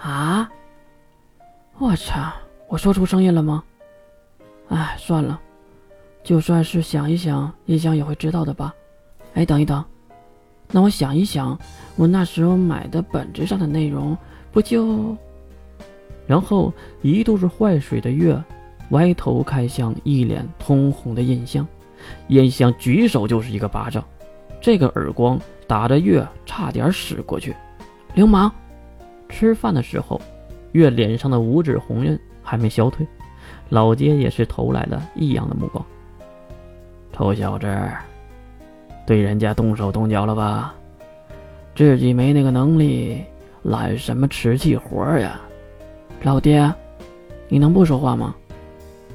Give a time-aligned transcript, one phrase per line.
[0.00, 0.48] 啊！
[1.78, 2.32] 我操！
[2.68, 3.62] 我说出声音了吗？
[4.68, 5.40] 哎，算了，
[6.22, 8.74] 就算是想一想，印象也会知道的吧。
[9.34, 9.84] 哎，等一等，
[10.70, 11.58] 那我想一想，
[11.96, 14.16] 我那时候买的本子上的内容，
[14.52, 15.16] 不就……
[16.26, 18.38] 然后一肚子坏水的月，
[18.90, 21.66] 歪头看向一脸通红的印象，
[22.28, 24.04] 印象举手就是一个巴掌，
[24.60, 27.56] 这个耳光打的月差点使过去。
[28.14, 28.52] 流氓！
[29.28, 30.20] 吃饭的时候，
[30.72, 32.18] 月脸上的五指红晕。
[32.40, 33.06] 还没消退，
[33.68, 35.84] 老爹也是投来了异样的目光。
[37.12, 37.66] 臭小子，
[39.06, 40.74] 对人家动手动脚了吧？
[41.74, 43.22] 自己没那个能力，
[43.62, 45.38] 揽什么瓷器活呀？
[46.22, 46.72] 老爹，
[47.48, 48.34] 你能不说话吗？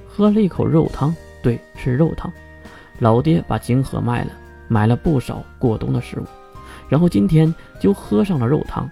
[0.07, 1.11] 喝了一口肉汤，
[1.41, 2.31] 对，是肉汤。
[2.99, 4.31] 老爹把金盒卖了，
[4.67, 6.25] 买了不少过冬的食物，
[6.87, 8.87] 然后今天就喝上了肉汤。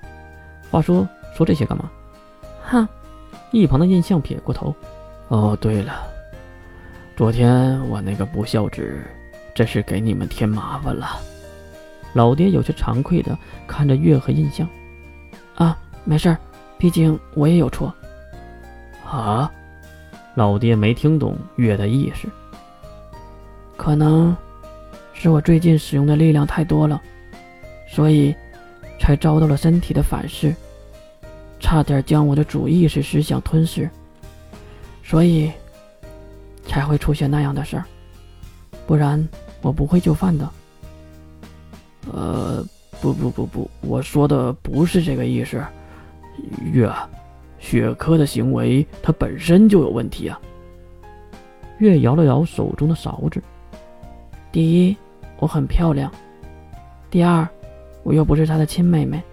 [0.72, 1.90] 话说，说这些干嘛？
[2.64, 2.88] 哼。
[3.54, 4.74] 一旁的印象撇过头，
[5.28, 6.08] 哦，对了，
[7.18, 9.04] 昨天我那个不孝子，
[9.54, 11.20] 真是给你们添麻烦了。
[12.14, 14.66] 老爹有些惭愧的看着月和印象，
[15.56, 16.38] 啊，没事儿，
[16.78, 17.94] 毕竟我也有错。
[19.06, 19.52] 啊，
[20.36, 22.30] 老爹没听懂月的意思，
[23.76, 24.34] 可能
[25.12, 27.02] 是我最近使用的力量太多了，
[27.86, 28.34] 所以
[28.98, 30.56] 才遭到了身体的反噬。
[31.72, 33.90] 差点将我的主意识思想吞噬，
[35.02, 35.50] 所以
[36.68, 37.86] 才会出现那样的事儿，
[38.86, 39.26] 不然
[39.62, 40.50] 我不会就范的。
[42.12, 42.62] 呃，
[43.00, 45.64] 不不不不，我说的不是这个意思。
[46.74, 46.92] 月，
[47.58, 50.38] 雪珂的行为它本身就有问题啊。
[51.78, 53.42] 月摇了摇手中的勺子。
[54.52, 54.98] 第一，
[55.40, 56.12] 我很漂亮；
[57.10, 57.48] 第二，
[58.04, 59.24] 我又不是他的亲妹妹。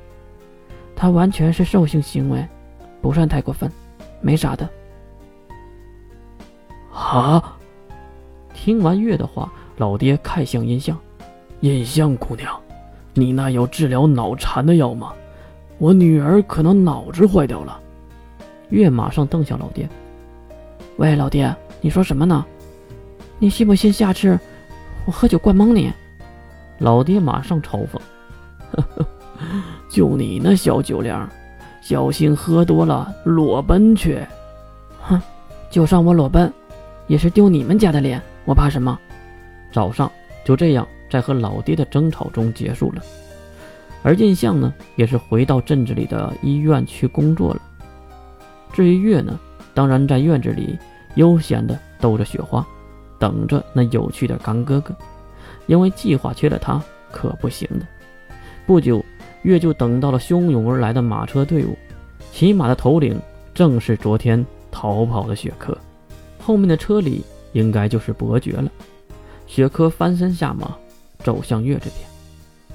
[1.01, 2.45] 他完全是兽性行为，
[3.01, 3.71] 不算太过分，
[4.21, 4.69] 没啥的。
[6.93, 7.57] 啊！
[8.53, 10.98] 听完月的话，老爹看向印象，
[11.61, 12.61] 印象姑娘，
[13.14, 15.13] 你那有治疗脑残的药吗？
[15.79, 17.81] 我女儿可能脑子坏掉了。
[18.70, 19.89] 月马上瞪向老爹
[20.98, 22.45] ：“喂，老爹，你说什么呢？
[23.39, 24.37] 你信不信下次
[25.05, 25.92] 我喝酒灌蒙你？”
[26.79, 28.01] 老爹马上嘲讽
[28.75, 29.07] ：“呵呵。”
[29.89, 31.29] 就你那小酒量，
[31.81, 34.21] 小心喝多了裸奔去！
[35.01, 35.21] 哼，
[35.71, 36.53] 就算我裸奔，
[37.07, 38.99] 也是丢你们家的脸，我怕什么？
[39.73, 40.11] 早上
[40.45, 43.03] 就这样在和老爹的争吵中结束了，
[44.03, 47.63] 而印象呢，也是回到镇子里的医院去工作了。
[48.73, 49.39] 至于月呢，
[49.73, 50.79] 当然在院子里
[51.15, 52.67] 悠闲的逗着雪花，
[53.19, 54.95] 等着那有趣的干哥哥，
[55.67, 57.87] 因为计划缺了他可不行的。
[58.67, 59.03] 不久。
[59.43, 61.77] 月就等到了汹涌而来的马车队伍，
[62.33, 63.21] 骑马的头领
[63.55, 65.77] 正是昨天逃跑的雪珂，
[66.39, 68.71] 后面的车里应该就是伯爵了。
[69.47, 70.77] 雪珂翻身下马，
[71.25, 71.91] 走向月这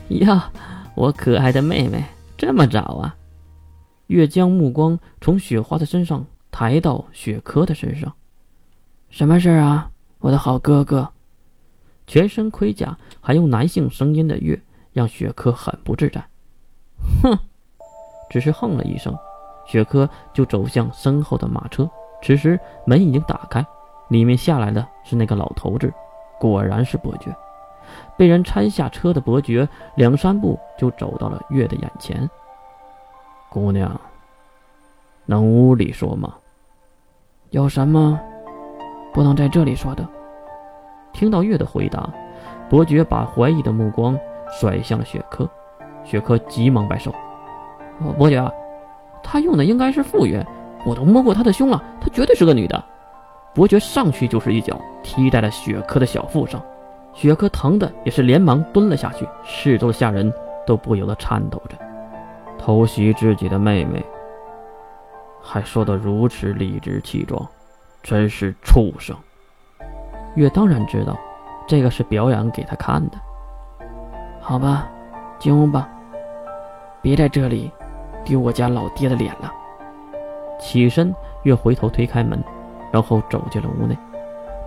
[0.09, 0.27] 边。
[0.27, 0.51] 呀，
[0.95, 2.03] 我可爱的妹妹，
[2.37, 3.15] 这么早啊？
[4.07, 8.13] 月将目光从雪花的身上抬到雪珂的身上。
[9.09, 11.09] 什么事啊，我的好哥哥？
[12.05, 16.23] 全身盔甲还用男性声音的月，让雪珂很不自在。
[17.21, 17.37] 哼，
[18.29, 19.17] 只是哼了一声，
[19.65, 21.89] 雪珂就走向身后的马车。
[22.21, 23.65] 此时门已经打开，
[24.07, 25.91] 里面下来的是那个老头子，
[26.39, 27.35] 果然是伯爵。
[28.17, 32.29] 被人搀下车的伯爵，两三步就走到了月的眼前。
[33.49, 33.99] 姑娘，
[35.25, 36.33] 能屋里说吗？
[37.49, 38.19] 有什么
[39.13, 40.07] 不能在这里说的？
[41.11, 42.09] 听到月的回答，
[42.69, 44.17] 伯爵把怀疑的目光
[44.49, 45.47] 甩向了雪珂。
[46.03, 47.13] 雪珂急忙摆手
[48.17, 48.51] ：“伯爵，
[49.23, 50.45] 他用的应该是复原，
[50.85, 52.83] 我都摸过他的胸了，他绝对是个女的。”
[53.55, 56.61] 伯爵上去就是一脚踢在了雪珂的小腹上，
[57.13, 60.33] 雪珂疼的也是连忙蹲了下去，四周的下人
[60.65, 61.77] 都不由得颤抖着。
[62.57, 64.03] 偷袭自己的妹妹，
[65.41, 67.47] 还说得如此理直气壮，
[68.01, 69.15] 真是畜生！
[70.35, 71.15] 月当然知道，
[71.67, 73.17] 这个是表演给他看的。
[74.41, 74.89] 好吧。
[75.43, 75.89] 进屋吧，
[77.01, 77.69] 别在这里
[78.23, 79.51] 丢我家老爹的脸了。
[80.57, 82.41] 起身，月回头推开门，
[82.93, 83.93] 然后走进了屋内。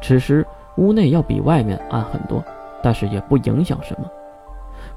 [0.02, 0.46] 此时
[0.76, 2.44] 屋内要比外面暗很多，
[2.82, 4.06] 但是也不影响什么。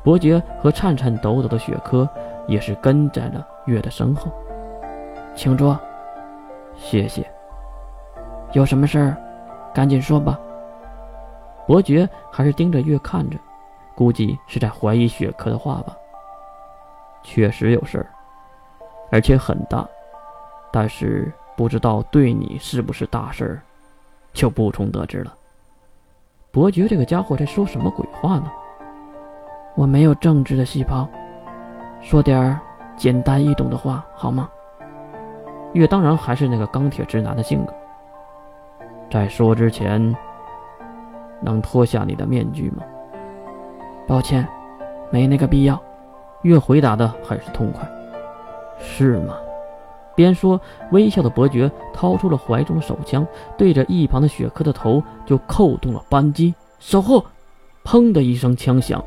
[0.04, 2.06] 伯爵和颤颤抖抖的雪珂
[2.46, 4.30] 也是跟在了月的身后。
[5.34, 5.80] 请坐。
[6.76, 7.26] 谢谢。
[8.52, 9.16] 有什么事儿，
[9.74, 10.38] 赶紧说吧。
[11.66, 13.38] 伯爵还是盯着月看着。
[14.00, 15.94] 估计是在怀疑雪珂的话吧。
[17.22, 18.08] 确实有事儿，
[19.12, 19.86] 而且很大。
[20.72, 23.62] 但是不知道对你是不是大事儿，
[24.32, 25.34] 就不从得知了。
[26.50, 28.50] 伯爵这个家伙在说什么鬼话呢？
[29.76, 31.06] 我没有政治的细胞，
[32.00, 32.58] 说点儿
[32.96, 34.50] 简单易懂的话好吗？
[35.74, 37.74] 月当然还是那个钢铁直男的性格。
[39.12, 40.16] 在说之前，
[41.42, 42.84] 能脱下你的面具吗？
[44.10, 44.46] 抱歉，
[45.12, 45.80] 没那个必要。
[46.42, 47.88] 月回答的很是痛快。
[48.80, 49.36] 是吗？
[50.16, 50.60] 边说，
[50.92, 53.26] 微笑的伯爵掏出了怀中的手枪，
[53.56, 56.56] 对着一旁的雪珂的头就扣动了扳机。
[56.80, 57.24] 守护！
[57.86, 59.00] 砰的一声枪响，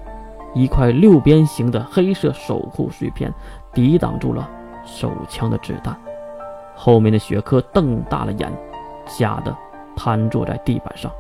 [0.54, 3.32] 一块六边形的黑色守护碎片
[3.74, 4.48] 抵挡住了
[4.84, 5.98] 手枪的子弹。
[6.76, 8.48] 后面的雪珂瞪大了眼，
[9.06, 9.52] 吓得
[9.96, 11.10] 瘫坐在地板上。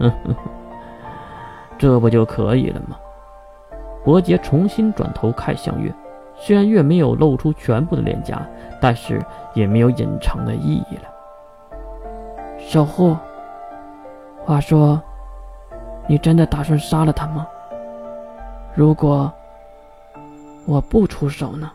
[0.00, 0.50] 嗯哼哼，
[1.80, 2.98] 这不就可以了吗？
[4.04, 5.90] 伯杰重新转头看向月。
[6.36, 8.46] 虽然月没有露出全部的脸颊，
[8.78, 9.18] 但是
[9.54, 11.02] 也没有隐藏的意义了。
[12.58, 13.16] 守护，
[14.44, 15.00] 话说，
[16.06, 17.46] 你真的打算杀了他吗？
[18.74, 19.32] 如果
[20.66, 21.70] 我不出手呢？